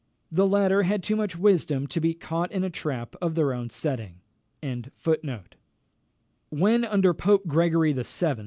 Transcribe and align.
The 0.31 0.47
latter 0.47 0.81
had 0.81 1.03
too 1.03 1.15
much 1.15 1.37
wisdom 1.37 1.85
to 1.85 2.01
be 2.01 2.15
caught 2.15 2.51
in 2.51 2.63
a 2.63 2.71
trap 2.71 3.15
of 3.21 3.35
their 3.35 3.53
own 3.53 3.69
setting. 3.69 4.15
When, 4.59 4.89
under 6.85 7.13
Pope 7.13 7.45
Gregory 7.45 7.93
VII. 7.93 8.37